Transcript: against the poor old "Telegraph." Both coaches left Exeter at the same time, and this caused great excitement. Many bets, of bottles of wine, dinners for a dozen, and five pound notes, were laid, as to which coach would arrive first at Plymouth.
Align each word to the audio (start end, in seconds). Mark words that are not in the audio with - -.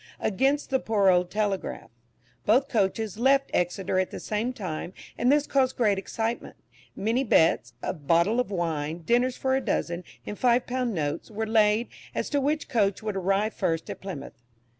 against 0.19 0.71
the 0.71 0.79
poor 0.79 1.09
old 1.09 1.29
"Telegraph." 1.29 1.91
Both 2.43 2.69
coaches 2.69 3.19
left 3.19 3.51
Exeter 3.53 3.99
at 3.99 4.09
the 4.09 4.19
same 4.19 4.51
time, 4.51 4.93
and 5.15 5.31
this 5.31 5.45
caused 5.45 5.77
great 5.77 5.99
excitement. 5.99 6.55
Many 6.95 7.23
bets, 7.23 7.73
of 7.83 8.07
bottles 8.07 8.39
of 8.39 8.49
wine, 8.49 9.03
dinners 9.03 9.37
for 9.37 9.55
a 9.55 9.61
dozen, 9.61 10.03
and 10.25 10.39
five 10.39 10.65
pound 10.65 10.95
notes, 10.95 11.29
were 11.29 11.45
laid, 11.45 11.87
as 12.15 12.31
to 12.31 12.41
which 12.41 12.67
coach 12.67 13.03
would 13.03 13.15
arrive 13.15 13.53
first 13.53 13.91
at 13.91 14.01
Plymouth. 14.01 14.33